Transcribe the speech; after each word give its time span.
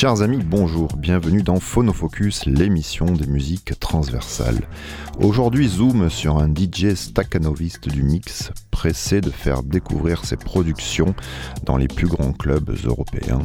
Chers 0.00 0.22
amis, 0.22 0.42
bonjour, 0.42 0.96
bienvenue 0.96 1.42
dans 1.42 1.60
Phonofocus, 1.60 2.46
l'émission 2.46 3.04
des 3.04 3.26
musiques 3.26 3.78
transversales. 3.78 4.62
Aujourd'hui, 5.18 5.68
zoom 5.68 6.08
sur 6.08 6.38
un 6.38 6.48
DJ 6.48 6.94
staccanoviste 6.94 7.86
du 7.86 8.02
mix, 8.02 8.50
pressé 8.70 9.20
de 9.20 9.28
faire 9.28 9.62
découvrir 9.62 10.24
ses 10.24 10.38
productions 10.38 11.14
dans 11.66 11.76
les 11.76 11.86
plus 11.86 12.06
grands 12.06 12.32
clubs 12.32 12.74
européens. 12.82 13.42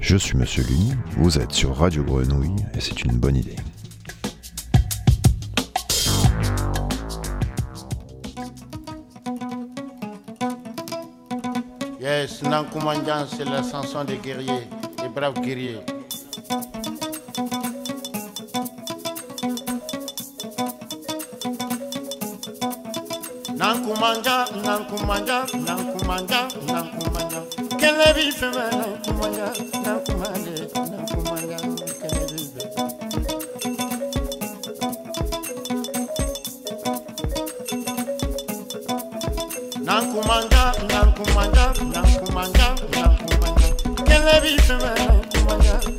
Je 0.00 0.16
suis 0.16 0.38
Monsieur 0.38 0.64
Lune, 0.64 0.96
vous 1.18 1.36
êtes 1.36 1.52
sur 1.52 1.76
Radio 1.76 2.02
Grenouille 2.02 2.56
et 2.72 2.80
c'est 2.80 3.04
une 3.04 3.18
bonne 3.18 3.36
idée. 3.36 3.56
Yes, 12.00 12.40
c'est 12.40 13.44
la 13.44 13.62
chanson 13.62 14.04
des 14.04 14.16
guerriers, 14.16 14.66
les 15.02 15.08
braves 15.08 15.40
guerriers. 15.40 15.80
Nankumanja, 23.56 24.44
Nankumanja, 24.64 25.46
Nankumanja, 25.66 26.48
Nankumanja. 26.66 27.40
quelle 27.78 28.12
vie 28.14 28.30
fema 28.32 28.68
Nankumanja, 28.70 29.52
Nankumanja, 29.84 30.54
Nankumanja. 30.90 31.56
Kele 32.00 32.24
bi. 32.30 32.42
Nankumanja, 39.84 40.62
Nankumanja, 40.90 41.64
Nankumanja. 41.92 42.17
Quelle 44.30 44.44
est 44.44 44.48
vie 44.48 44.58
fait 44.58 45.97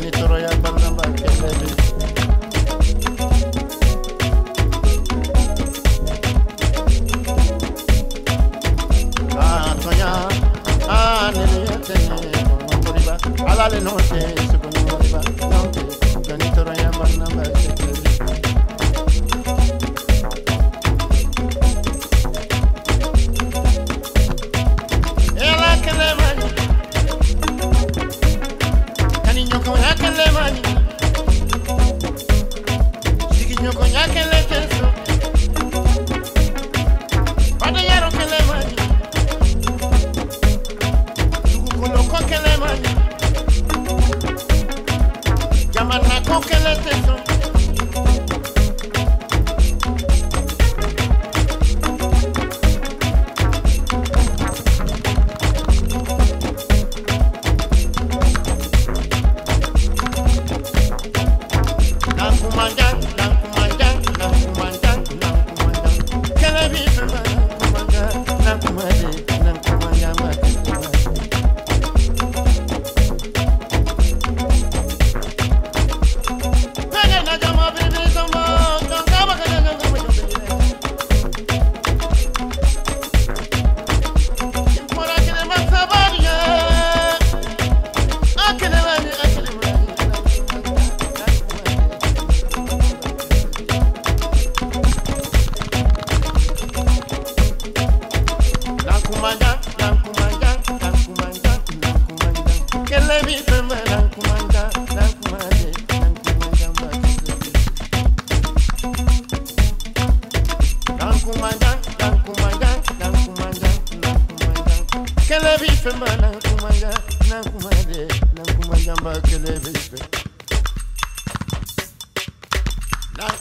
Seni 0.00 0.10
Troya 0.10 0.50
barına 0.64 0.98
bak. 0.98 1.79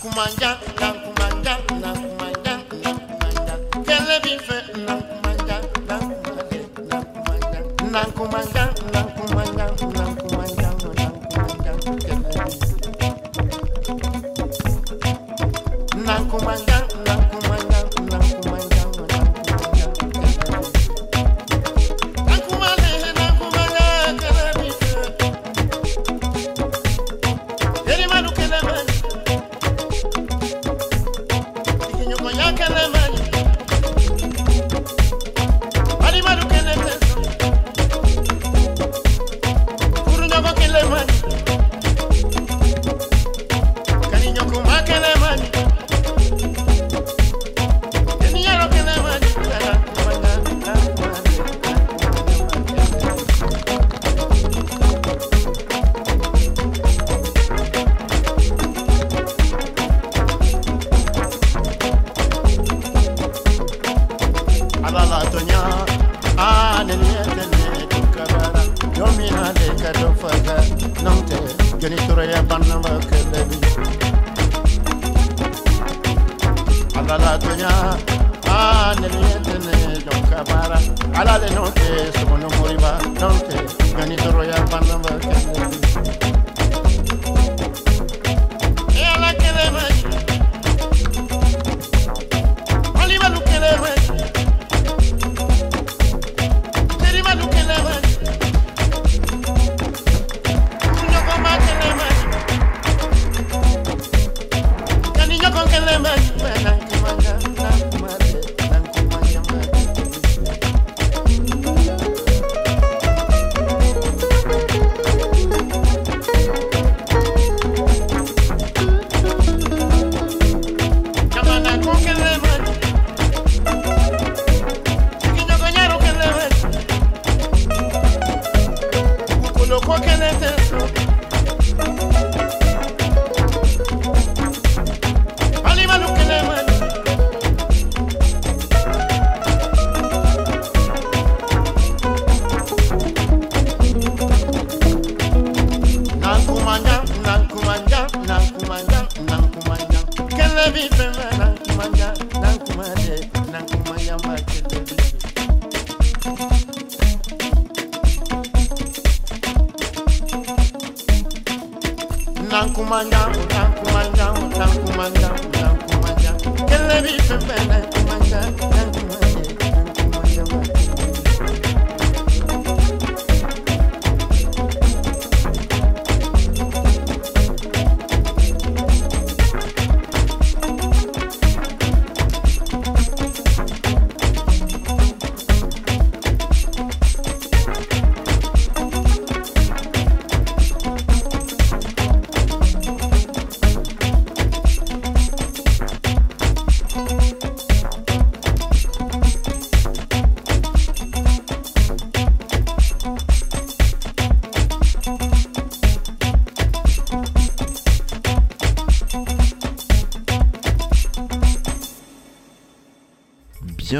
kumanja 0.01 0.57
na 0.79 0.93
kumanja 0.93 1.57
na 1.81 1.91
kumanja 1.93 2.53
na 2.83 2.91
kumanja 2.99 3.55
kele 3.85 4.15
bi 4.23 4.33
fɛ 4.45 4.57
na 4.85 4.95
kumanja 5.09 5.57
na 5.87 5.97
kumanja 5.99 6.61
na 7.91 8.01
kumanja 8.15 8.63
na 8.93 9.01
kumanja 9.15 9.65
na 9.65 9.65
kumanja 9.75 9.95
na 9.95 10.05
kumanja 10.19 10.69
na 11.65 11.73
kumanja 11.73 11.73
kele 11.83 13.09
na 16.05 16.15
kumanja 16.29 16.68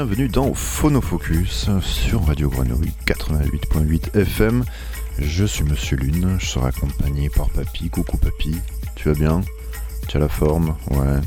bienvenue 0.02 0.28
dans 0.28 0.54
Phonofocus 0.54 1.68
sur 1.82 2.24
Radio 2.24 2.48
Grenouille 2.48 2.94
88.8 3.06 4.18
FM. 4.18 4.64
Je 5.18 5.44
suis 5.44 5.62
Monsieur 5.64 5.98
Lune, 5.98 6.38
je 6.40 6.46
serai 6.46 6.68
accompagné 6.68 7.28
par 7.28 7.50
Papy. 7.50 7.90
Coucou 7.90 8.16
Papy, 8.16 8.56
tu 8.94 9.10
vas 9.10 9.14
bien? 9.14 9.42
Tu 10.08 10.16
as 10.16 10.20
la 10.20 10.30
forme? 10.30 10.74
Ouais. 10.90 11.20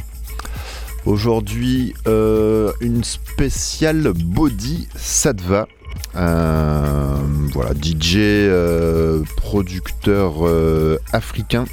Aujourd'hui, 1.05 1.93
euh, 2.07 2.73
une 2.81 3.03
spéciale 3.03 4.11
body 4.11 4.87
Sadva. 4.95 5.67
Euh, 6.15 7.19
voilà, 7.53 7.75
DJ, 7.75 8.15
euh, 8.15 9.21
producteur 9.37 10.33
africain, 11.11 11.65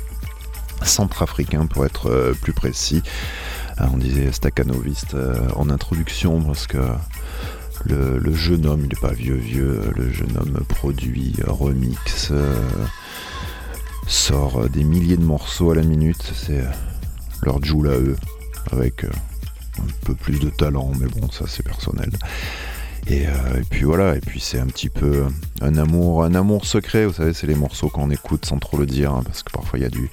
centrafricain 0.82 1.64
pour 1.64 1.86
être 1.86 2.34
plus 2.42 2.52
précis. 2.52 3.02
Ah, 3.82 3.88
on 3.94 3.96
disait 3.96 4.30
staccanoviste 4.30 5.14
euh, 5.14 5.48
en 5.56 5.70
introduction 5.70 6.42
parce 6.42 6.66
que 6.66 6.76
le, 7.86 8.34
jeune 8.34 8.66
homme, 8.66 8.80
il 8.80 8.88
n'est 8.88 9.00
pas 9.00 9.14
vieux 9.14 9.36
vieux, 9.36 9.80
le 9.96 10.12
jeune 10.12 10.36
homme 10.36 10.62
produit, 10.68 11.34
remix, 11.46 12.28
euh, 12.30 12.68
sort 14.06 14.68
des 14.68 14.84
milliers 14.84 15.16
de 15.16 15.24
morceaux 15.24 15.70
à 15.70 15.76
la 15.76 15.82
minute, 15.82 16.22
c'est 16.34 16.62
leur 17.42 17.64
joule 17.64 17.88
à 17.88 17.96
eux, 17.96 18.16
avec 18.70 19.04
euh, 19.04 19.10
un 19.78 19.86
peu 20.04 20.14
plus 20.14 20.38
de 20.40 20.50
talent, 20.50 20.92
mais 21.00 21.06
bon, 21.06 21.30
ça 21.30 21.46
c'est 21.48 21.62
personnel. 21.62 22.10
Et, 23.06 23.24
puis 23.70 23.84
voilà, 23.84 24.14
et 24.14 24.20
puis 24.20 24.40
c'est 24.40 24.58
un 24.58 24.66
petit 24.66 24.90
peu 24.90 25.24
un 25.62 25.76
amour, 25.78 26.22
un 26.22 26.34
amour 26.34 26.66
secret, 26.66 27.06
vous 27.06 27.14
savez, 27.14 27.32
c'est 27.32 27.46
les 27.46 27.54
morceaux 27.54 27.88
qu'on 27.88 28.10
écoute 28.10 28.44
sans 28.44 28.58
trop 28.58 28.76
le 28.76 28.84
dire, 28.84 29.12
hein, 29.12 29.22
parce 29.24 29.42
que 29.42 29.50
parfois 29.50 29.78
il 29.78 29.82
y 29.82 29.86
a 29.86 29.90
du, 29.90 30.10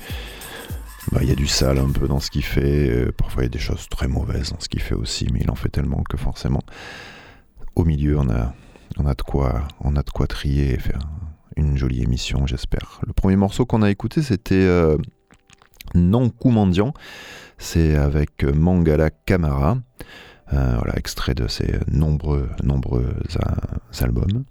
bah, 1.12 1.24
y 1.24 1.32
a 1.32 1.36
du 1.36 1.48
sale 1.48 1.78
un 1.78 1.90
peu 1.90 2.08
dans 2.08 2.20
ce 2.20 2.30
qu'il 2.30 2.44
fait, 2.44 2.90
euh, 2.90 3.12
parfois 3.12 3.44
il 3.44 3.46
y 3.46 3.48
a 3.48 3.52
des 3.52 3.60
choses 3.60 3.88
très 3.90 4.08
mauvaises 4.08 4.52
dans 4.52 4.60
ce 4.60 4.68
qu'il 4.68 4.82
fait 4.82 4.96
aussi, 4.96 5.28
mais 5.32 5.40
il 5.42 5.50
en 5.50 5.56
fait 5.56 5.70
tellement 5.70 6.04
que 6.04 6.18
forcément, 6.18 6.62
au 7.76 7.86
milieu, 7.86 8.18
on 8.20 8.30
a, 8.30 8.54
on 8.98 9.06
a, 9.06 9.14
de, 9.14 9.22
quoi, 9.22 9.68
on 9.80 9.96
a 9.96 10.04
de 10.04 10.10
quoi 10.10 10.28
trier 10.28 10.74
et 10.74 10.80
faire 10.80 11.00
une 11.56 11.78
jolie 11.78 12.04
émission, 12.04 12.46
j'espère. 12.46 13.00
Le 13.06 13.14
premier 13.14 13.36
morceau 13.36 13.66
qu'on 13.66 13.82
a 13.82 13.90
écouté, 13.90 14.22
c'était 14.22 14.56
euh, 14.56 14.98
Mendian, 15.96 16.94
c'est 17.58 17.96
avec 17.96 18.44
Mangala 18.44 19.10
Kamara, 19.10 19.78
euh, 20.54 20.76
voilà, 20.78 20.98
extrait 20.98 21.34
de 21.34 21.48
ses 21.48 21.80
nombreux, 21.88 22.50
nombreux 22.64 23.16
albums. 24.00 24.44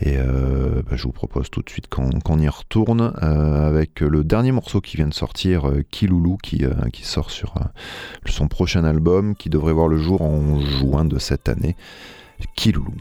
Et 0.00 0.16
euh, 0.18 0.82
bah, 0.82 0.96
je 0.96 1.04
vous 1.04 1.12
propose 1.12 1.50
tout 1.50 1.62
de 1.62 1.70
suite 1.70 1.88
qu'on 1.88 2.38
y 2.38 2.48
retourne 2.48 3.12
euh, 3.22 3.68
avec 3.68 4.00
le 4.00 4.24
dernier 4.24 4.50
morceau 4.50 4.80
qui 4.80 4.96
vient 4.96 5.06
de 5.06 5.14
sortir, 5.14 5.68
euh, 5.68 5.84
Kiloulou, 5.90 6.36
qui, 6.42 6.64
qui 6.92 7.04
sort 7.04 7.30
sur 7.30 7.54
son 8.26 8.48
prochain 8.48 8.84
album, 8.84 9.36
qui 9.36 9.50
devrait 9.50 9.72
voir 9.72 9.88
le 9.88 9.96
jour 9.96 10.22
en 10.22 10.60
juin 10.60 11.04
de 11.04 11.18
cette 11.18 11.48
année. 11.48 11.76
Kiloulou. 12.56 12.94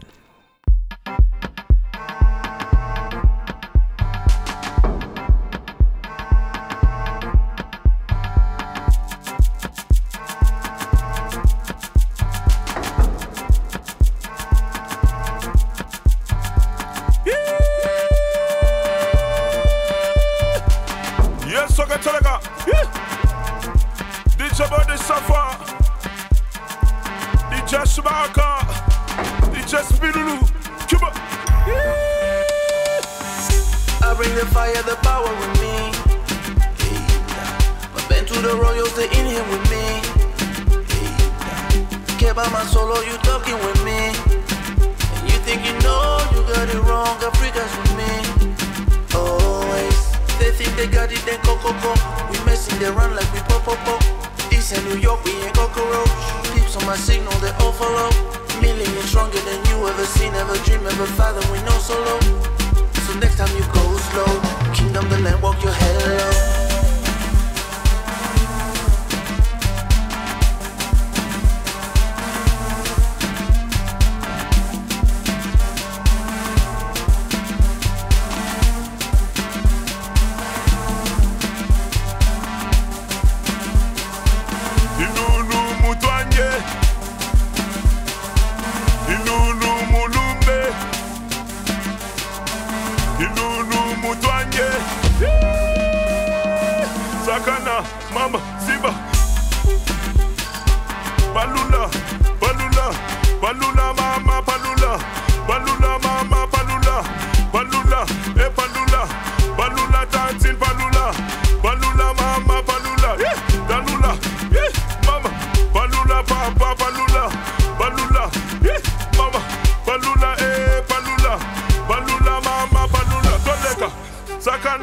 Remember, 60.93 61.11
father, 61.13 61.41
we 61.51 61.57
know 61.63 61.77
so 61.79 61.95
low. 61.95 62.19
So 63.01 63.17
next 63.17 63.37
time 63.37 63.49
you 63.57 63.63
go 63.73 63.97
slow. 63.97 64.42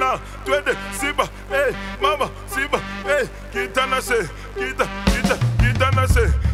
Kitana, 0.01 0.19
twende 0.45 0.77
Siba, 0.99 1.29
ei, 1.51 1.75
mama, 2.01 2.31
Simba, 2.49 2.81
ei, 3.07 3.29
Kitana 3.53 4.01
se, 4.01 4.29
Kita, 4.55 4.87
Kita, 5.05 5.37
Kitana 5.59 6.09
se. 6.09 6.50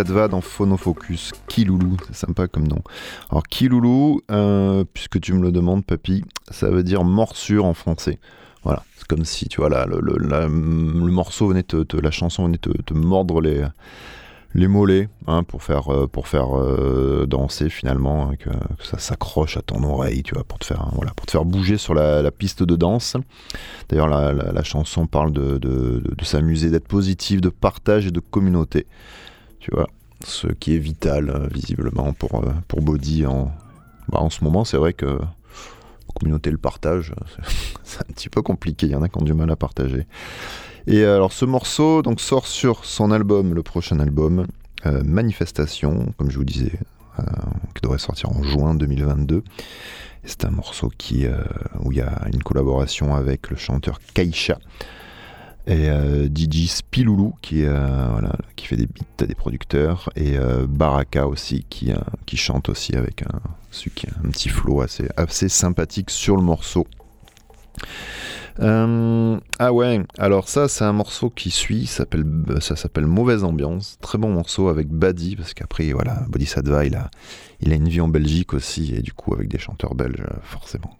Va 0.00 0.28
dans 0.28 0.40
Phonofocus. 0.40 1.32
Kiloulou, 1.48 1.96
c'est 2.06 2.26
sympa 2.26 2.48
comme 2.48 2.66
nom. 2.66 2.82
Alors 3.30 3.42
Kiloulou, 3.42 4.22
euh, 4.30 4.84
puisque 4.92 5.20
tu 5.20 5.34
me 5.34 5.42
le 5.42 5.52
demandes, 5.52 5.84
papy, 5.84 6.24
ça 6.50 6.70
veut 6.70 6.82
dire 6.82 7.04
morsure 7.04 7.64
en 7.64 7.74
français. 7.74 8.18
Voilà, 8.64 8.84
c'est 8.96 9.06
comme 9.06 9.24
si, 9.24 9.48
tu 9.48 9.60
vois, 9.60 9.68
là, 9.68 9.86
le, 9.86 10.00
le, 10.00 10.48
morceau 10.48 11.48
venait 11.48 11.64
te, 11.64 11.96
la 11.96 12.10
chanson 12.10 12.44
venait 12.44 12.58
te, 12.58 12.70
te 12.70 12.94
mordre 12.94 13.40
les, 13.40 13.66
les 14.54 14.68
mollets 14.68 15.08
hein, 15.26 15.42
pour 15.42 15.62
faire, 15.62 15.92
euh, 15.92 16.06
pour 16.06 16.28
faire 16.28 16.56
euh, 16.56 17.26
danser 17.26 17.68
finalement, 17.68 18.30
hein, 18.30 18.36
que, 18.36 18.50
ça 18.82 18.98
s'accroche 18.98 19.56
à 19.56 19.62
ton 19.62 19.82
oreille, 19.82 20.22
tu 20.22 20.34
vois, 20.34 20.44
pour 20.44 20.58
te 20.58 20.64
faire, 20.64 20.88
voilà, 20.94 21.12
pour 21.14 21.26
te 21.26 21.32
faire 21.32 21.44
bouger 21.44 21.76
sur 21.76 21.92
la, 21.92 22.30
piste 22.30 22.62
de 22.62 22.76
danse. 22.76 23.16
D'ailleurs, 23.88 24.08
la, 24.08 24.62
chanson 24.62 25.06
parle 25.06 25.32
de 25.32 26.00
s'amuser, 26.22 26.70
d'être 26.70 26.88
positif, 26.88 27.40
de 27.40 27.48
partage 27.50 28.06
et 28.06 28.10
de 28.10 28.20
communauté 28.20 28.86
tu 29.62 29.70
vois, 29.70 29.86
ce 30.24 30.48
qui 30.48 30.74
est 30.74 30.78
vital 30.78 31.30
euh, 31.30 31.46
visiblement 31.46 32.12
pour, 32.12 32.44
euh, 32.44 32.52
pour 32.66 32.82
bah, 32.82 34.18
en 34.18 34.28
ce 34.28 34.42
moment. 34.42 34.64
C'est 34.64 34.76
vrai 34.76 34.92
que 34.92 35.06
la 35.06 35.34
communauté 36.18 36.50
le 36.50 36.58
partage, 36.58 37.14
c'est 37.84 38.00
un 38.00 38.12
petit 38.12 38.28
peu 38.28 38.42
compliqué, 38.42 38.86
il 38.86 38.92
y 38.92 38.96
en 38.96 39.02
a 39.02 39.08
qui 39.08 39.18
ont 39.18 39.24
du 39.24 39.34
mal 39.34 39.50
à 39.50 39.56
partager. 39.56 40.06
Et 40.88 41.04
alors 41.04 41.32
ce 41.32 41.44
morceau 41.44 42.02
donc, 42.02 42.20
sort 42.20 42.48
sur 42.48 42.84
son 42.84 43.12
album, 43.12 43.54
le 43.54 43.62
prochain 43.62 44.00
album, 44.00 44.48
euh, 44.84 45.00
Manifestation, 45.04 46.12
comme 46.18 46.30
je 46.30 46.38
vous 46.38 46.44
disais, 46.44 46.72
qui 47.74 47.82
devrait 47.82 47.98
sortir 47.98 48.30
en 48.30 48.42
juin 48.42 48.74
2022. 48.74 49.44
C'est 50.24 50.44
un 50.44 50.50
morceau 50.50 50.90
qui, 50.96 51.26
où 51.80 51.92
il 51.92 51.98
y 51.98 52.00
a 52.00 52.26
une 52.32 52.42
collaboration 52.42 53.14
avec 53.14 53.50
le 53.50 53.56
chanteur 53.56 54.00
Kaisha 54.14 54.58
et 55.66 55.88
euh, 55.88 56.28
DJ 56.28 56.66
Spiloulou 56.66 57.34
qui, 57.40 57.64
euh, 57.64 58.08
qui 58.56 58.66
fait 58.66 58.76
des 58.76 58.86
beats 58.86 59.26
des 59.26 59.34
producteurs 59.34 60.10
et 60.16 60.36
euh, 60.36 60.66
Baraka 60.66 61.28
aussi 61.28 61.64
qui, 61.68 61.92
qui 62.26 62.36
chante 62.36 62.68
aussi 62.68 62.96
avec 62.96 63.22
un, 63.22 63.36
un 63.36 64.30
petit 64.30 64.48
flow 64.48 64.80
assez, 64.80 65.48
sympathique 65.48 66.10
sur 66.10 66.36
le 66.36 66.42
morceau. 66.42 66.86
ah 68.58 69.72
ouais, 69.72 70.02
alors 70.18 70.48
ça 70.48 70.68
c'est 70.68 70.84
un 70.84 70.92
morceau 70.92 71.30
qui 71.30 71.50
suit, 71.50 71.86
ça 71.86 72.04
s'appelle 72.76 73.06
Mauvaise 73.06 73.44
Ambiance, 73.44 73.98
très 74.00 74.18
bon 74.18 74.30
morceau 74.30 74.68
avec 74.68 74.88
Badi, 74.88 75.36
parce 75.36 75.54
qu'après 75.54 75.92
voilà, 75.92 76.26
Bodhisattva 76.28 76.84
il 76.84 76.96
a, 76.96 77.10
il 77.60 77.72
a 77.72 77.76
une 77.76 77.88
vie 77.88 78.00
en 78.00 78.08
Belgique 78.08 78.52
aussi, 78.52 78.94
et 78.94 79.00
du 79.00 79.12
coup 79.12 79.32
avec 79.32 79.48
des 79.48 79.58
chanteurs 79.58 79.94
belges 79.94 80.24
forcément. 80.42 80.98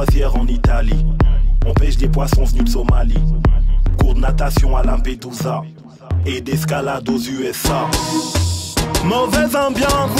Croisière 0.00 0.34
en 0.34 0.46
Italie. 0.46 1.04
On 1.66 1.74
pêche 1.74 1.98
des 1.98 2.08
poissons 2.08 2.44
venus 2.44 2.64
de 2.64 2.70
Somalie. 2.70 3.22
Cours 3.98 4.14
de 4.14 4.20
natation 4.20 4.74
à 4.74 4.82
Lampedusa. 4.82 5.60
Et 6.24 6.40
d'escalade 6.40 7.06
aux 7.08 7.18
USA. 7.18 7.86
Mauvaise 9.04 9.54
ambiance, 9.54 10.10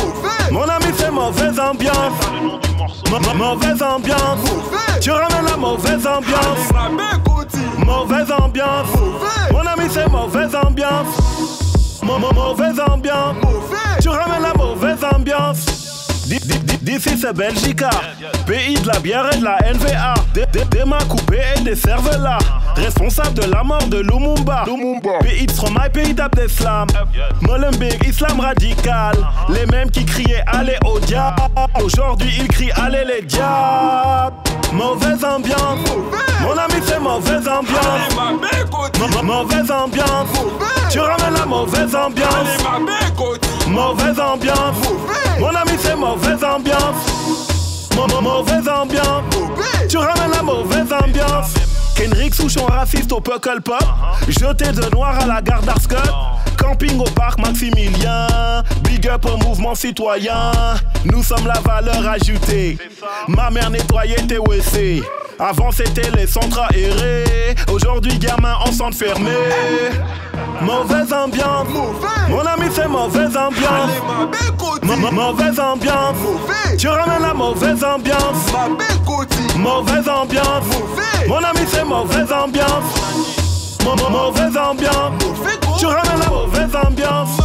mon 0.50 0.62
ami 0.62 0.86
c'est 0.96 1.10
mauvaise 1.10 1.58
ambiance. 1.58 2.12
mauvaise 3.36 3.82
ambiance, 3.82 4.40
tu 5.00 5.10
ramènes 5.10 5.44
la 5.46 5.56
mauvaise 5.56 6.06
ambiance. 6.06 6.72
Mauvaise 7.78 8.32
ambiance, 8.32 8.88
mon 9.52 9.66
ami 9.66 9.88
c'est 9.90 10.08
mauvaise 10.08 10.54
ambiance. 10.54 12.02
mauvaise 12.02 12.80
ambiance, 12.80 13.36
tu 14.00 14.08
ramènes 14.08 14.42
la 14.42 14.54
mauvaise 14.54 15.04
ambiance. 15.14 15.66
D'ici 16.82 17.10
c'est 17.18 17.34
Belgica, 17.34 17.90
pays 18.46 18.74
de 18.74 18.88
la 18.88 18.98
bière 19.00 19.28
et 19.32 19.38
de 19.38 19.44
la 19.44 19.58
NVA. 19.72 20.14
Des, 20.32 20.46
des, 20.46 20.64
des 20.64 20.84
coupées 21.08 21.42
et 21.56 21.60
des 21.60 21.74
cervelas. 21.76 22.38
Responsable 22.84 23.34
de 23.34 23.50
la 23.50 23.62
mort 23.62 23.86
de 23.88 23.98
Lumumba. 23.98 24.64
Pays 25.20 25.46
de 25.46 25.52
Stromae, 25.52 25.90
pays 25.92 26.14
d'Abdeslam. 26.14 26.86
Molenbeek, 27.42 28.06
islam 28.06 28.40
radical. 28.40 29.14
Les 29.48 29.66
mêmes 29.66 29.90
qui 29.90 30.04
criaient 30.04 30.44
allez 30.46 30.76
au 30.86 30.98
diable. 31.00 31.42
Aujourd'hui, 31.82 32.30
ils 32.38 32.48
crient 32.48 32.72
allez 32.76 33.04
les 33.04 33.22
diables. 33.22 34.34
Mauvaise 34.72 35.24
ambiance. 35.24 35.80
Mon 36.42 36.52
ami, 36.56 36.80
c'est 36.86 37.00
mauvaise 37.00 37.46
ambiance. 37.48 38.16
Ma- 39.14 39.22
Mauvaise 39.22 39.70
ambiance. 39.70 40.28
Tu 40.90 40.98
ramènes 41.00 41.34
la 41.38 41.46
mauvaise 41.46 41.94
ambiance. 41.94 42.48
Mauvaise 43.68 44.20
ambiance. 44.20 44.76
Mon 45.38 45.48
ami, 45.48 45.72
c'est 45.78 45.96
mauvaise 45.96 46.42
ambiance. 46.44 46.96
Mau- 47.96 48.06
mau- 48.06 48.20
Mauvaise 48.20 48.68
ambiance. 48.68 49.24
Tu 49.88 49.96
ramènes 49.98 50.30
la 50.32 50.42
mauvaise 50.42 50.92
ambiance. 50.92 51.54
Kendrick 52.00 52.34
Souchon 52.34 52.64
raciste 52.64 53.12
au 53.12 53.20
Puckle 53.20 53.60
Pop. 53.62 53.84
Jeté 54.26 54.72
de 54.72 54.88
noir 54.94 55.18
à 55.20 55.26
la 55.26 55.42
gare 55.42 55.60
d'Arscut. 55.60 55.96
Camping 56.56 56.98
au 56.98 57.04
parc 57.10 57.38
Maximilien. 57.38 58.26
Big 58.84 59.06
up 59.06 59.26
au 59.26 59.36
mouvement 59.46 59.74
citoyen. 59.74 60.50
Nous 61.04 61.22
sommes 61.22 61.46
la 61.46 61.60
valeur 61.60 62.08
ajoutée. 62.08 62.78
Ma 63.28 63.50
mère 63.50 63.68
nettoyait 63.68 64.16
tes 64.26 64.38
WC. 64.38 65.02
Avant 65.38 65.70
c'était 65.72 66.10
les 66.16 66.26
centres 66.26 66.62
aérés. 66.70 67.54
Aujourd'hui 67.70 68.18
gamin 68.18 68.54
en 68.66 68.72
centre 68.72 68.96
fermé. 68.96 69.30
Mauvaise 70.62 71.12
ambiance. 71.12 71.68
Mon 72.30 72.40
ami 72.46 72.70
c'est 72.74 72.88
mauvaise 72.88 73.36
ambiance. 73.36 73.90
Ma- 74.82 74.96
ma- 74.96 75.10
Mauvaise 75.10 75.60
ambiance. 75.60 76.16
Tu 76.78 76.88
ramènes 76.88 77.22
la 77.22 77.34
mauvaise 77.34 77.84
ambiance. 77.84 78.52
Mauvaise 79.56 80.08
ambiance. 80.08 80.64
Mon 81.28 81.36
ami 81.38 81.60
c'est 81.70 81.84
mauvaise 81.90 82.32
ambiance. 82.32 83.78
Ma- 83.84 83.96
ma- 83.96 84.10
Mauvaise 84.10 84.56
ambiance. 84.56 85.22
Tu 85.78 85.86
ramènes 85.86 86.20
la 86.20 86.28
mauvaise 86.28 86.76
ambiance. 86.86 87.38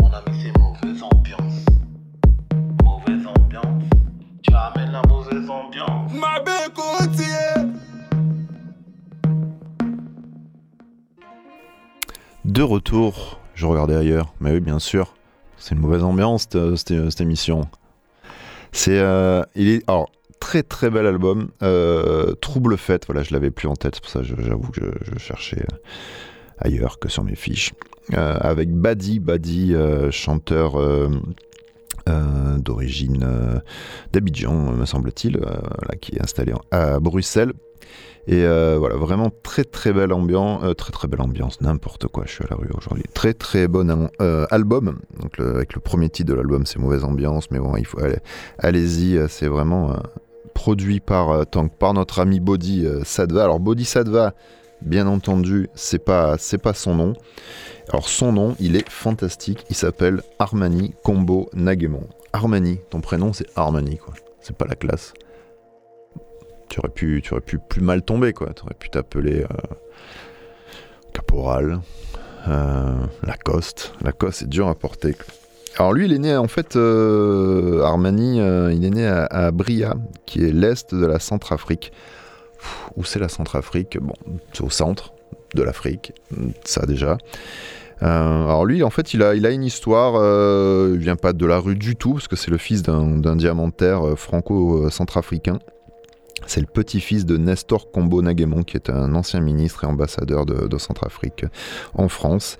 Mon 0.00 0.08
ami, 0.12 0.42
c'est 0.42 0.58
mauvaise 0.58 1.02
ambiance. 1.02 1.64
Mauvaise 2.84 3.26
ambiance. 3.26 3.84
Tu 4.42 4.52
amènes 4.54 4.92
la 4.92 5.02
mauvaise 5.08 5.48
ambiance. 5.50 6.10
De 12.44 12.62
retour, 12.62 13.38
je 13.54 13.66
regardais 13.66 13.94
ailleurs, 13.96 14.34
mais 14.40 14.52
oui, 14.52 14.60
bien 14.60 14.78
sûr. 14.78 15.14
C'est 15.58 15.74
une 15.74 15.80
mauvaise 15.80 16.02
ambiance, 16.02 16.42
cette, 16.50 16.76
cette- 16.76 17.10
cette 17.10 17.20
émission. 17.20 17.68
C'est. 18.72 18.98
euh, 18.98 19.42
il 19.54 19.68
est. 19.68 19.88
Alors, 19.88 20.10
très 20.40 20.64
très 20.64 20.90
bel 20.90 21.06
album. 21.06 21.50
Euh, 21.62 22.34
Trouble 22.40 22.76
Fête, 22.76 23.06
voilà, 23.06 23.22
je 23.22 23.32
l'avais 23.32 23.52
plus 23.52 23.68
en 23.68 23.76
tête, 23.76 24.00
pour 24.00 24.10
ça 24.10 24.22
j'avoue 24.24 24.70
que 24.72 24.80
je, 25.02 25.18
cherchais 25.18 25.60
euh, 25.60 25.76
ailleurs 26.58 26.98
que 26.98 27.08
sur 27.08 27.22
mes 27.22 27.36
fiches. 27.36 27.72
Euh, 28.14 28.36
avec 28.40 28.72
Badi, 28.72 29.20
Badi, 29.20 29.74
chanteur. 30.10 30.72
d'origine 32.58 33.24
d'Abidjan, 34.12 34.72
me 34.72 34.84
semble-t-il, 34.84 35.38
qui 36.00 36.16
est 36.16 36.22
installé 36.22 36.52
à 36.72 36.98
Bruxelles. 36.98 37.52
Et 38.26 38.44
voilà, 38.44 38.96
vraiment 38.96 39.30
très 39.44 39.62
très 39.62 39.92
belle 39.92 40.12
ambiance, 40.12 40.76
très 40.76 40.90
très 40.90 41.06
belle 41.06 41.20
ambiance, 41.20 41.60
n'importe 41.60 42.08
quoi, 42.08 42.24
je 42.26 42.32
suis 42.32 42.44
à 42.44 42.48
la 42.50 42.56
rue 42.56 42.70
aujourd'hui. 42.76 43.04
Très 43.14 43.32
très 43.32 43.68
bon 43.68 43.88
al- 43.90 44.46
album, 44.50 44.98
donc 45.20 45.38
avec 45.38 45.74
le 45.74 45.80
premier 45.80 46.08
titre 46.08 46.30
de 46.30 46.34
l'album, 46.34 46.66
c'est 46.66 46.80
Mauvaise 46.80 47.04
Ambiance, 47.04 47.52
mais 47.52 47.60
bon, 47.60 47.76
il 47.76 47.86
faut 47.86 48.00
aller, 48.00 48.18
allez-y, 48.58 49.20
c'est 49.28 49.48
vraiment 49.48 49.94
produit 50.54 51.00
par, 51.00 51.30
euh, 51.30 51.44
par 51.78 51.94
notre 51.94 52.20
ami 52.20 52.40
Body 52.40 52.86
euh, 52.86 53.02
Sadva. 53.04 53.44
Alors 53.44 53.60
Body 53.60 53.84
Sadva, 53.84 54.34
bien 54.82 55.06
entendu, 55.06 55.68
c'est 55.74 56.04
pas, 56.04 56.36
pas 56.62 56.74
son 56.74 56.94
nom. 56.94 57.12
Alors 57.88 58.08
son 58.08 58.32
nom, 58.32 58.56
il 58.60 58.76
est 58.76 58.88
fantastique, 58.88 59.64
il 59.70 59.76
s'appelle 59.76 60.22
Armani 60.38 60.94
Combo 61.02 61.48
Nagemon. 61.54 62.06
Armani, 62.32 62.78
ton 62.90 63.00
prénom 63.00 63.32
c'est 63.32 63.46
Armani 63.56 63.98
quoi, 63.98 64.14
c'est 64.40 64.56
pas 64.56 64.66
la 64.66 64.76
classe 64.76 65.12
tu 66.70 66.78
aurais 66.78 67.40
pu, 67.40 67.58
plus 67.58 67.80
mal 67.80 68.02
tomber, 68.02 68.32
quoi. 68.32 68.52
Tu 68.54 68.62
aurais 68.62 68.74
pu 68.74 68.88
t'appeler 68.90 69.42
euh, 69.42 69.74
Caporal, 71.12 71.80
Lacoste. 73.24 73.92
Lacoste, 74.02 74.40
c'est 74.40 74.48
dur 74.48 74.68
à 74.68 74.74
porter. 74.74 75.16
Alors 75.76 75.92
lui, 75.92 76.06
il 76.06 76.12
est 76.12 76.18
né, 76.18 76.36
en 76.36 76.48
fait, 76.48 76.76
euh, 76.76 77.82
Armani, 77.82 78.40
euh, 78.40 78.72
il 78.72 78.84
est 78.84 78.90
né 78.90 79.06
à, 79.06 79.50
Bria, 79.50 79.94
qui 80.26 80.44
est 80.44 80.52
l'est 80.52 80.94
de 80.94 81.06
la 81.06 81.18
Centrafrique. 81.18 81.92
Où 82.96 83.04
c'est 83.04 83.18
la 83.18 83.28
Centrafrique? 83.28 83.98
Bon, 84.00 84.14
c'est 84.52 84.62
au 84.62 84.70
centre 84.70 85.14
de 85.54 85.62
l'Afrique, 85.62 86.12
ça 86.64 86.84
déjà. 86.86 87.16
Euh, 88.02 88.06
alors 88.06 88.64
lui, 88.66 88.82
en 88.82 88.90
fait, 88.90 89.14
il 89.14 89.22
a, 89.22 89.32
une 89.32 89.62
histoire. 89.62 90.14
il 90.92 90.98
vient 90.98 91.16
pas 91.16 91.32
de 91.32 91.46
la 91.46 91.58
rue 91.58 91.76
du 91.76 91.96
tout, 91.96 92.14
parce 92.14 92.28
que 92.28 92.36
c'est 92.36 92.50
le 92.50 92.58
fils 92.58 92.82
d'un 92.82 93.36
diamantaire 93.36 94.18
franco-centrafricain. 94.18 95.60
C'est 96.46 96.60
le 96.60 96.66
petit-fils 96.66 97.26
de 97.26 97.36
Nestor 97.36 97.90
Combo 97.90 98.22
Nagemon, 98.22 98.62
qui 98.64 98.76
est 98.76 98.90
un 98.90 99.14
ancien 99.14 99.40
ministre 99.40 99.84
et 99.84 99.86
ambassadeur 99.86 100.46
de, 100.46 100.66
de 100.66 100.78
Centrafrique 100.78 101.44
en 101.94 102.08
France. 102.08 102.58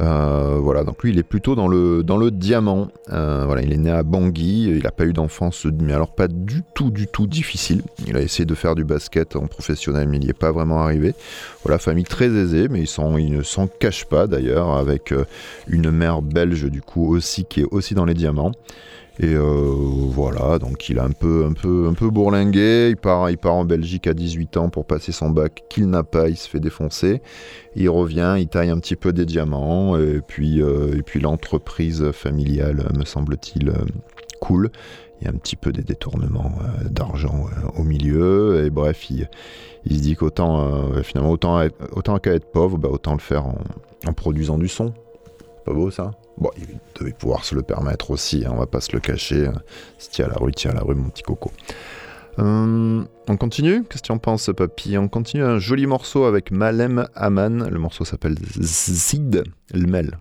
Euh, 0.00 0.58
voilà, 0.60 0.84
donc 0.84 1.02
lui, 1.02 1.10
il 1.10 1.18
est 1.18 1.24
plutôt 1.24 1.54
dans 1.54 1.68
le, 1.68 2.02
dans 2.02 2.16
le 2.16 2.30
diamant. 2.30 2.88
Euh, 3.10 3.44
voilà, 3.46 3.62
il 3.62 3.72
est 3.72 3.78
né 3.78 3.90
à 3.90 4.02
Bangui, 4.02 4.64
il 4.64 4.82
n'a 4.82 4.92
pas 4.92 5.04
eu 5.04 5.12
d'enfance, 5.12 5.66
mais 5.80 5.92
alors 5.92 6.14
pas 6.14 6.28
du 6.28 6.62
tout, 6.74 6.90
du 6.90 7.06
tout 7.06 7.26
difficile. 7.26 7.82
Il 8.06 8.16
a 8.16 8.20
essayé 8.20 8.44
de 8.44 8.54
faire 8.54 8.74
du 8.74 8.84
basket 8.84 9.34
en 9.36 9.46
professionnel, 9.46 10.08
mais 10.08 10.18
il 10.18 10.24
n'y 10.24 10.30
est 10.30 10.38
pas 10.38 10.52
vraiment 10.52 10.80
arrivé. 10.80 11.14
Voilà, 11.64 11.78
famille 11.78 12.04
très 12.04 12.26
aisée, 12.26 12.68
mais 12.68 12.82
il, 12.82 13.32
ne 13.32 13.42
s'en 13.42 13.66
cache 13.66 14.04
pas 14.04 14.26
d'ailleurs, 14.26 14.70
avec 14.76 15.12
euh, 15.12 15.24
une 15.66 15.90
mère 15.90 16.22
belge 16.22 16.64
du 16.64 16.80
coup 16.80 17.12
aussi, 17.12 17.44
qui 17.44 17.60
est 17.62 17.68
aussi 17.70 17.94
dans 17.94 18.04
les 18.04 18.14
diamants. 18.14 18.52
Et 19.20 19.34
euh, 19.34 19.42
voilà, 19.42 20.60
donc 20.60 20.88
il 20.88 21.00
a 21.00 21.04
un 21.04 21.10
peu, 21.10 21.44
un 21.44 21.52
peu, 21.52 21.88
un 21.88 21.94
peu 21.94 22.08
bourlingué. 22.08 22.90
Il 22.90 22.96
part, 22.96 23.30
il 23.30 23.36
part 23.36 23.54
en 23.54 23.64
Belgique 23.64 24.06
à 24.06 24.14
18 24.14 24.56
ans 24.56 24.68
pour 24.68 24.84
passer 24.84 25.10
son 25.10 25.30
bac 25.30 25.64
qu'il 25.68 25.88
n'a 25.90 26.04
pas. 26.04 26.28
Il 26.28 26.36
se 26.36 26.48
fait 26.48 26.60
défoncer. 26.60 27.20
Il 27.74 27.90
revient, 27.90 28.36
il 28.38 28.46
taille 28.46 28.70
un 28.70 28.78
petit 28.78 28.94
peu 28.94 29.12
des 29.12 29.26
diamants. 29.26 29.98
Et 29.98 30.20
puis, 30.20 30.62
euh, 30.62 30.96
et 30.96 31.02
puis 31.02 31.18
l'entreprise 31.18 32.12
familiale, 32.12 32.88
me 32.96 33.04
semble-t-il, 33.04 33.70
euh, 33.70 33.84
cool. 34.40 34.70
Il 35.20 35.24
y 35.24 35.26
a 35.26 35.30
un 35.30 35.36
petit 35.36 35.56
peu 35.56 35.72
des 35.72 35.82
détournements 35.82 36.52
d'argent 36.88 37.46
au 37.76 37.82
milieu. 37.82 38.64
Et 38.64 38.70
bref, 38.70 39.10
il, 39.10 39.28
se 39.90 40.00
dit 40.00 40.14
qu'autant, 40.14 40.92
finalement, 41.02 41.32
autant, 41.32 41.60
autant 41.90 42.20
qu'à 42.20 42.34
être 42.34 42.52
pauvre, 42.52 42.78
bah, 42.78 42.88
autant 42.88 43.14
le 43.14 43.18
faire 43.18 43.44
en, 43.44 43.58
en 44.06 44.12
produisant 44.12 44.58
du 44.58 44.68
son. 44.68 44.94
Pas 45.64 45.72
beau 45.72 45.90
ça? 45.90 46.12
Bon, 46.40 46.50
il 46.56 46.66
devait 46.98 47.12
pouvoir 47.12 47.44
se 47.44 47.54
le 47.54 47.62
permettre 47.62 48.10
aussi, 48.10 48.44
hein, 48.46 48.50
on 48.54 48.58
va 48.58 48.66
pas 48.66 48.80
se 48.80 48.92
le 48.92 49.00
cacher. 49.00 49.50
Si 49.98 50.10
tiens 50.10 50.26
à 50.26 50.28
la 50.28 50.36
rue, 50.36 50.52
tiens 50.52 50.70
à 50.70 50.74
la 50.74 50.82
rue, 50.82 50.94
mon 50.94 51.08
petit 51.08 51.22
coco. 51.22 51.50
Euh, 52.38 53.02
on 53.26 53.36
continue? 53.36 53.82
Qu'est-ce 53.84 54.02
que 54.02 54.06
tu 54.06 54.12
en 54.12 54.18
penses, 54.18 54.50
papy? 54.56 54.96
On 54.96 55.08
continue 55.08 55.42
un 55.42 55.58
joli 55.58 55.86
morceau 55.86 56.24
avec 56.24 56.52
Malem 56.52 57.08
Aman. 57.16 57.68
Le 57.68 57.78
morceau 57.78 58.04
s'appelle 58.04 58.36
Zid 58.60 59.42
Lmel. 59.74 60.18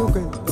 Okay. 0.00 0.49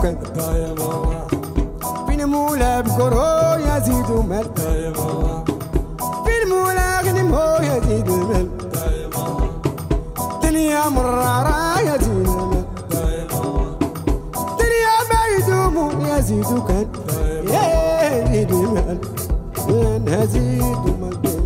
وكذبة 0.00 0.56
يا 0.56 0.74
ماما 0.74 1.26
فين 2.06 2.24
مولا 2.28 2.80
بكره 2.80 3.56
يزيد 3.58 4.10
ومال 4.10 4.46
يا 4.58 4.90
ماما 4.90 5.44
فين 6.24 6.48
مولا 6.48 7.00
غنمه 7.00 7.56
يزيد 7.56 8.08
المال 8.08 8.48
يا 8.74 9.08
ماما 9.16 9.48
دنيا 10.42 10.88
مرارة 10.88 11.80
يزيد 11.80 12.28
المال 12.28 12.64
يا 12.92 13.26
ماما 13.32 13.78
دنيا 14.60 14.96
ما 15.10 15.20
يدومو 15.38 16.06
يا 16.06 16.20
زيد 16.20 16.46
يزيد 16.46 16.88
يا 17.50 18.24
زيد 18.32 18.50
المال 18.52 18.98
يا 20.08 20.24
زيد 20.24 20.62
المال 20.86 21.39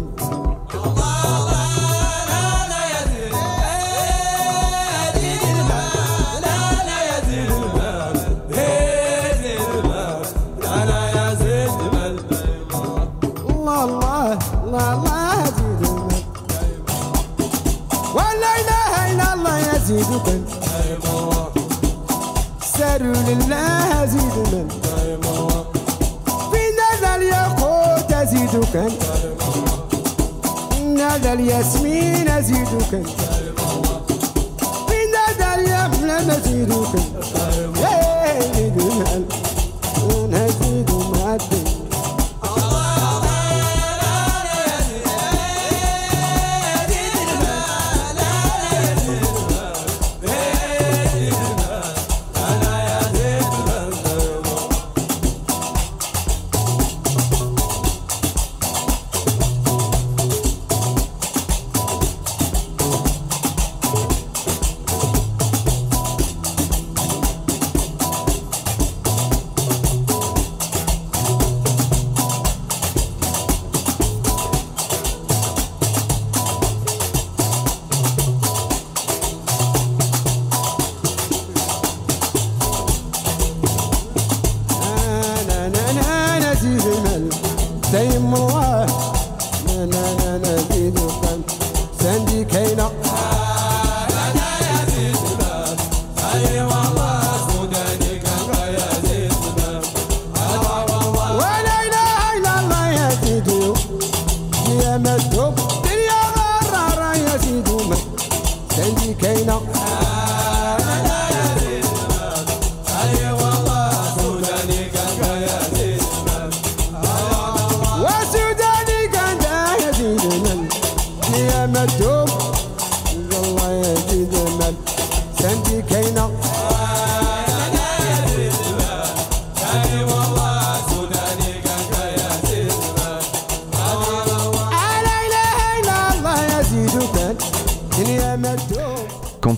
كان 20.27 20.45
ساروا 22.79 23.15
لله 23.29 24.03
يزيد 24.05 24.33
المال 24.37 24.69
في 26.53 26.63
نادى 26.79 27.17
الياقوت 27.17 28.13
ازيد 28.13 28.65
كان 28.73 28.91
نادى 30.97 31.33
الياسمين 31.33 32.29
ازيد 32.29 32.69
كان 32.93 33.05
في 34.89 34.99
نادى 35.15 35.55
اليمن 35.61 36.31
ازيد 36.31 36.69
كان 36.93 37.05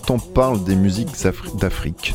On 0.08 0.18
parle 0.18 0.64
des 0.64 0.76
musiques 0.76 1.14
Afri- 1.24 1.54
d'Afrique, 1.58 2.14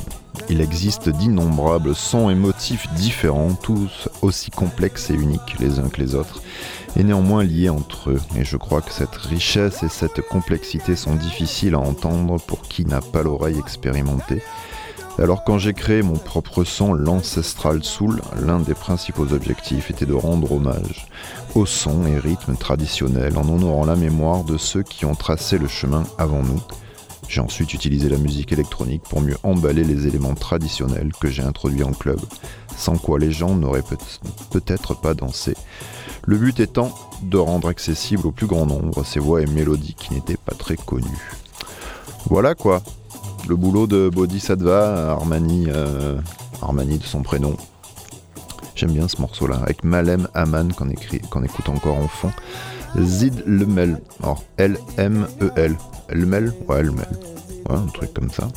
il 0.49 0.60
existe 0.62 1.10
d'innombrables 1.10 1.93
sons 1.93 2.30
et 2.30 2.36
motifs 2.36 2.88
différents, 2.93 3.54
tous 3.54 4.10
aussi 4.21 4.49
complexes 4.49 5.10
et 5.12 5.13
uniques 5.13 5.60
les 5.60 5.77
uns 5.77 5.89
que 5.89 6.01
les 6.01 6.15
autres, 6.15 6.41
et 6.95 7.04
néanmoins 7.04 7.43
liés 7.43 7.69
entre 7.69 8.12
eux. 8.12 8.21
Et 8.38 8.43
je 8.43 8.58
crois 8.58 8.82
que 8.82 8.91
cette 8.91 9.15
richesse 9.15 9.84
et 9.84 9.89
cette 9.89 10.21
complexité 10.27 10.95
sont 10.95 11.15
difficiles 11.15 11.75
à 11.75 11.80
entendre 11.80 12.39
pour 12.39 12.62
qui 12.63 12.86
n'a 12.86 13.01
pas 13.01 13.21
l'oreille 13.23 13.60
expérimentée. 13.60 14.41
Alors 15.19 15.43
quand 15.43 15.60
j'ai 15.60 15.73
créé 15.73 16.01
mon 16.01 16.17
propre 16.17 16.63
son, 16.63 16.93
l'Ancestral 16.93 17.84
Soul, 17.84 18.21
l'un 18.41 18.60
des 18.60 18.73
principaux 18.73 19.32
objectifs 19.34 19.91
était 19.91 20.06
de 20.06 20.13
rendre 20.13 20.54
hommage 20.54 21.08
aux 21.54 21.65
sons 21.65 22.08
et 22.08 22.17
rythmes 22.17 22.56
traditionnels 22.56 23.38
en 23.38 23.47
honorant 23.47 23.86
la 23.86 23.95
mémoire 23.95 24.43
de 24.43 24.58
ceux 24.58 24.82
qui 24.82 25.06
ont 25.06 25.15
tracé 25.15 25.58
le 25.58 25.67
chemin 25.67 26.04
avant 26.17 26.41
nous. 26.41 26.62
J'ai 27.32 27.39
ensuite 27.39 27.74
utilisé 27.74 28.10
la 28.10 28.17
musique 28.17 28.52
électronique 28.52 29.04
pour 29.04 29.22
mieux 29.22 29.38
emballer 29.44 29.86
les 29.86 30.06
éléments 30.06 30.34
traditionnels 30.36 31.13
que 31.17 31.30
j'ai 31.30 31.41
introduits 31.44 31.84
en 31.86 31.94
club, 31.94 32.20
sans 32.76 32.98
quoi 32.98 33.20
les 33.20 33.32
gens 33.32 33.56
n'auraient 33.56 33.84
peut- 33.84 33.96
peut-être 34.50 34.96
pas 34.96 35.13
dansé. 35.13 35.56
Le 36.26 36.38
but 36.38 36.60
étant 36.60 36.94
de 37.24 37.38
rendre 37.38 37.70
accessible 37.70 38.28
au 38.28 38.32
plus 38.34 38.48
grand 38.48 38.65
nombre 38.65 39.06
ces 39.06 39.22
voix 39.22 39.41
et 39.41 39.46
mélodies 39.46 39.94
qui 39.98 40.13
n'étaient 40.13 40.36
pas 40.36 40.56
très 40.56 40.76
connues. 40.76 41.32
Voilà 42.26 42.54
quoi, 42.54 42.82
le 43.48 43.56
boulot 43.56 43.88
de 43.88 44.10
Bodhisattva, 44.13 45.12
Armani, 45.13 45.67
euh, 45.70 46.20
Armani 46.62 46.98
de 46.98 47.06
son 47.06 47.22
prénom. 47.22 47.56
J'aime 48.76 48.91
bien 48.91 49.08
ce 49.08 49.22
morceau-là, 49.22 49.56
avec 49.63 49.86
Malem 49.86 50.28
Aman 50.34 50.74
qu'on 50.74 50.89
écoute 51.44 51.70
encore 51.70 51.96
en 51.96 52.10
fond. 52.10 52.32
Zid 52.99 53.43
Lemel, 53.45 53.99
alors 54.21 54.43
L-M-E-L, 54.58 55.75
Lemel, 56.10 56.54
ouais 56.67 56.84
Lemel, 56.84 57.08
ouais, 57.69 57.75
un 57.75 57.88
truc 57.88 58.13
comme 58.13 58.32
ça. 58.32 58.47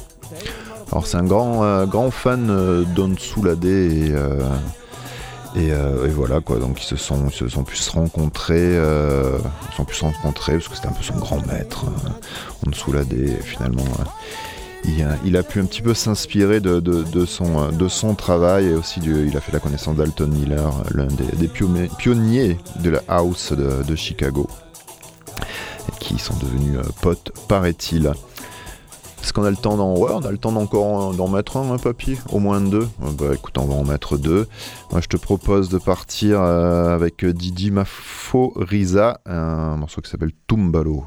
Alors 0.91 1.07
c'est 1.07 1.17
un 1.17 1.25
grand, 1.25 1.65
euh, 1.65 1.87
grand 1.87 2.11
fan 2.11 2.49
euh, 2.51 2.85
d'On 2.85 3.17
Soulade 3.17 3.65
et, 3.65 4.11
euh, 4.13 4.43
euh, 5.57 6.07
et 6.07 6.11
voilà 6.11 6.41
quoi, 6.41 6.59
donc 6.59 6.81
ils 6.83 6.87
se 6.87 6.97
sont, 6.97 7.27
ils 7.27 7.33
se 7.33 7.49
sont 7.49 7.65
pu 7.65 7.77
se 7.77 7.91
rencontrer, 7.91 8.75
ils 8.75 9.71
se 9.71 9.77
sont 9.77 9.85
pu 9.85 9.95
se 9.95 10.05
rencontrer 10.05 10.55
parce 10.55 10.69
que 10.69 10.77
c'était 10.77 10.89
un 10.89 10.93
peu 10.93 11.03
son 11.03 11.17
grand 11.17 11.45
maître, 11.47 11.87
On 12.67 12.73
Soulade 12.73 13.13
et 13.13 13.37
finalement 13.43 13.85
euh, 13.85 14.05
il 15.25 15.37
a, 15.37 15.43
pu 15.43 15.61
un 15.61 15.65
petit 15.65 15.83
peu 15.83 15.95
s'inspirer 15.95 16.61
de, 16.61 17.25
son, 17.27 17.71
euh, 17.73 18.15
travail 18.15 18.67
et 18.67 18.75
aussi 18.75 19.01
il 19.01 19.37
a 19.37 19.41
fait 19.41 19.53
la 19.53 19.61
connaissance 19.61 19.97
d'Alton 19.97 20.29
Miller, 20.29 20.73
l'un 20.95 21.07
des, 21.07 21.49
pionniers, 21.49 22.59
de 22.81 22.91
la 22.91 23.03
house 23.09 23.53
de, 23.53 23.95
Chicago, 23.95 24.49
qui 26.01 26.19
sont 26.19 26.37
devenus 26.37 26.79
euh, 26.79 26.83
potes, 27.01 27.33
paraît-il. 27.49 28.13
Est-ce 29.23 29.33
qu'on 29.33 29.45
a 29.45 29.51
le 29.51 29.57
temps 29.57 29.79
d'en... 29.79 29.97
Ouais, 29.97 30.11
on 30.13 30.21
a 30.21 30.31
le 30.31 30.37
temps 30.37 30.53
d'encore 30.53 31.15
d'en 31.15 31.29
mettre 31.29 31.57
un, 31.57 31.73
un 31.73 31.79
papier 31.79 32.19
Au 32.31 32.41
moins 32.41 32.61
deux? 32.61 32.87
Ouais, 33.01 33.11
Bah 33.19 33.27
écoute, 33.33 33.57
on 33.57 33.65
va 33.65 33.75
en 33.75 33.85
mettre 33.85 34.19
deux. 34.19 34.47
Moi, 34.93 35.01
je 35.01 35.09
te 35.09 35.17
propose 35.17 35.71
de 35.71 35.79
partir 35.79 36.43
euh, 36.43 36.95
avec 36.95 37.25
Didi 37.25 37.71
Mafo 37.71 38.53
Riza, 38.55 39.21
un 39.25 39.77
morceau 39.77 40.03
qui 40.03 40.11
s'appelle 40.11 40.33
Tumbalo. 40.47 41.07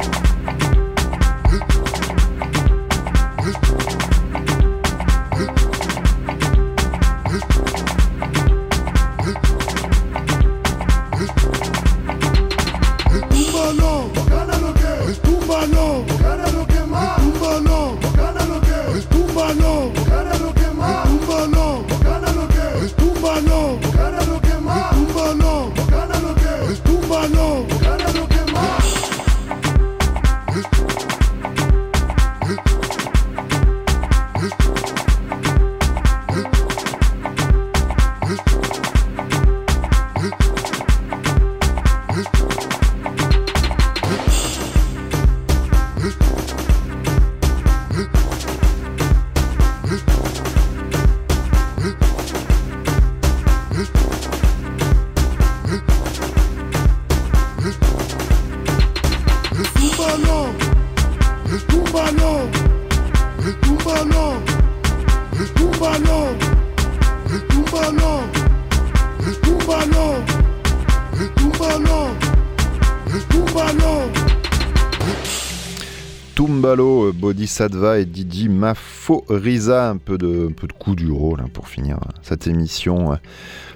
Tumbalo, 77.31 77.39
euh, 77.39 77.43
Bodhisattva 77.91 77.99
et 77.99 78.05
Didi 78.05 78.49
Mafo 78.49 79.23
Riza, 79.29 79.89
un 79.89 79.97
peu 79.97 80.17
de, 80.17 80.47
un 80.49 80.51
peu 80.51 80.67
de 80.67 80.73
coup 80.73 80.95
du 80.95 81.11
rôle 81.11 81.43
pour 81.53 81.67
finir 81.67 81.97
euh, 81.97 82.11
cette 82.21 82.47
émission 82.47 83.13
euh, 83.13 83.15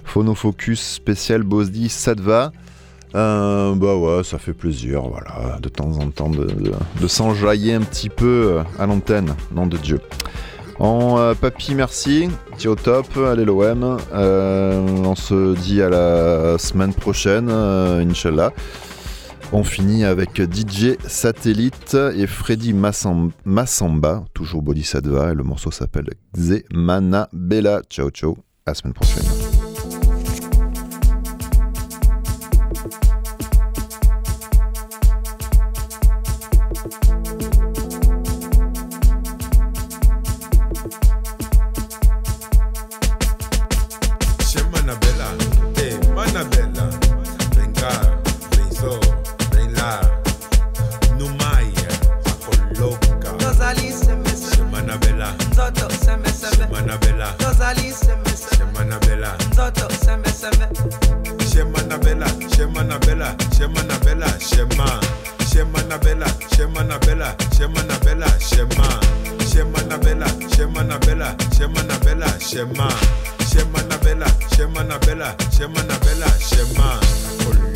Phonofocus 0.03 0.81
spécial 0.81 1.43
Bodhi 1.43 1.89
Sattva. 1.89 2.51
Euh, 3.15 3.73
bah 3.75 3.95
ouais, 3.95 4.23
ça 4.23 4.37
fait 4.37 4.53
plaisir, 4.53 5.01
voilà, 5.03 5.57
de 5.61 5.69
temps 5.69 5.91
en 5.99 6.09
temps 6.09 6.29
de, 6.29 6.45
de- 6.45 6.73
de 7.01 7.07
s'enjailler 7.07 7.73
un 7.73 7.81
petit 7.81 8.09
peu 8.09 8.25
euh, 8.57 8.63
à 8.77 8.85
l'antenne, 8.85 9.33
nom 9.53 9.67
de 9.67 9.77
Dieu. 9.77 10.01
En 10.77 11.33
papy, 11.39 11.73
merci, 11.73 12.27
t'es 12.57 12.67
au 12.67 12.75
top, 12.75 13.05
allez 13.17 13.45
l'OM. 13.45 13.95
Euh, 14.13 14.85
on 15.05 15.15
se 15.15 15.55
dit 15.55 15.81
à 15.81 15.87
la 15.89 16.57
semaine 16.57 16.93
prochaine, 16.93 17.49
Inch'Allah. 17.49 18.51
On 19.51 19.63
finit 19.63 20.03
avec 20.03 20.41
DJ 20.41 20.97
Satellite 21.07 21.95
et 22.15 22.27
Freddy 22.27 22.73
Massam- 22.73 23.31
Massamba, 23.45 24.25
toujours 24.33 24.61
Bodhisattva, 24.61 25.31
et 25.31 25.35
le 25.35 25.43
morceau 25.43 25.71
s'appelle 25.71 26.09
Xemana 26.35 27.29
Bella. 27.31 27.81
Ciao 27.89 28.09
ciao, 28.09 28.37
à 28.65 28.71
la 28.71 28.75
semaine 28.75 28.93
prochaine. 28.93 29.23
Bella, 75.15 75.33
Shema 75.49 75.81
Nabella, 75.83 76.27
Shema. 76.39 77.74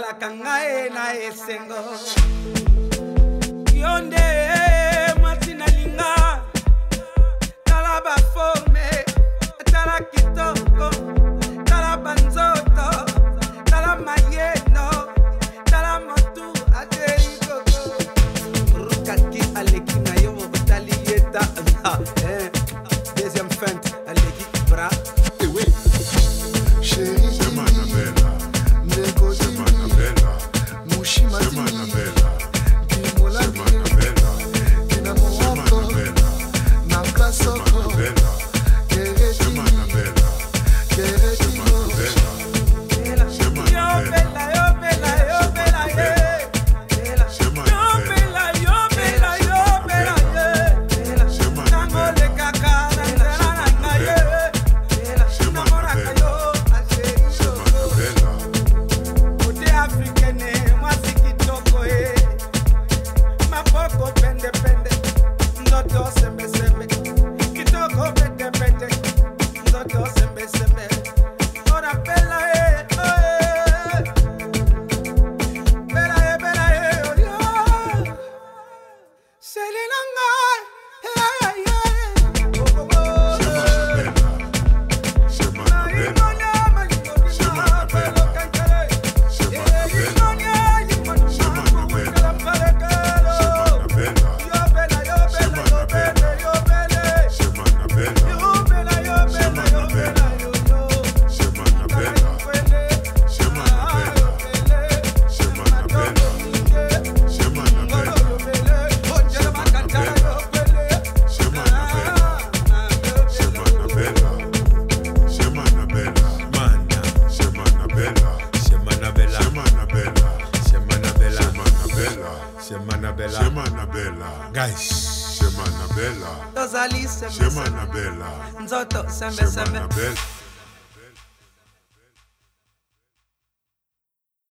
la 0.00 0.14
canga 0.14 0.64
eh, 0.64 0.86
e 0.86 0.90
na 0.90 2.69